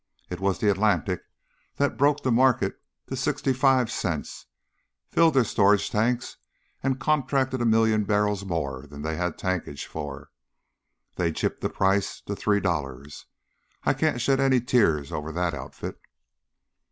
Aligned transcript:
It 0.31 0.39
was 0.39 0.57
the 0.57 0.71
Atlantic 0.71 1.21
that 1.75 1.95
broke 1.95 2.23
the 2.23 2.31
market 2.31 2.81
to 3.05 3.15
sixty 3.15 3.53
five 3.53 3.91
cents, 3.91 4.47
filled 5.11 5.35
their 5.35 5.43
storage 5.43 5.91
tanks 5.91 6.37
and 6.81 6.99
contracted 6.99 7.61
a 7.61 7.65
million 7.65 8.05
barrels 8.05 8.43
more 8.43 8.87
than 8.87 9.03
they 9.03 9.15
had 9.15 9.37
tankage 9.37 9.85
for, 9.85 10.31
then 11.17 11.33
gypped 11.33 11.59
the 11.59 11.69
price 11.69 12.19
to 12.21 12.35
three 12.35 12.59
dollars. 12.59 13.27
I 13.83 13.93
can't 13.93 14.19
shed 14.19 14.39
any 14.39 14.59
tears 14.59 15.11
over 15.11 15.31
that 15.33 15.53
outfit." 15.53 15.99